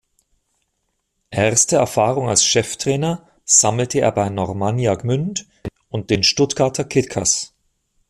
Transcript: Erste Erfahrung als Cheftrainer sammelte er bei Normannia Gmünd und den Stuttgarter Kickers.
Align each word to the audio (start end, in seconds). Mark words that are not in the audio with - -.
Erste 1.29 1.75
Erfahrung 1.75 2.27
als 2.27 2.43
Cheftrainer 2.43 3.29
sammelte 3.45 3.99
er 3.99 4.11
bei 4.11 4.29
Normannia 4.31 4.95
Gmünd 4.95 5.45
und 5.89 6.09
den 6.09 6.23
Stuttgarter 6.23 6.85
Kickers. 6.85 7.53